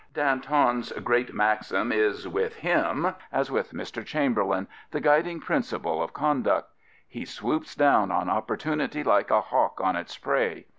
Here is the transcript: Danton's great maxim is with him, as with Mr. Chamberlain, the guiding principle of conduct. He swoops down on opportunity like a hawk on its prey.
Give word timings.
Danton's 0.15 0.91
great 1.03 1.31
maxim 1.31 1.91
is 1.91 2.27
with 2.27 2.55
him, 2.55 3.13
as 3.31 3.51
with 3.51 3.71
Mr. 3.71 4.03
Chamberlain, 4.03 4.67
the 4.89 4.99
guiding 4.99 5.39
principle 5.39 6.01
of 6.01 6.11
conduct. 6.11 6.71
He 7.07 7.23
swoops 7.23 7.75
down 7.75 8.09
on 8.09 8.27
opportunity 8.27 9.03
like 9.03 9.29
a 9.29 9.41
hawk 9.41 9.79
on 9.79 9.95
its 9.95 10.17
prey. 10.17 10.65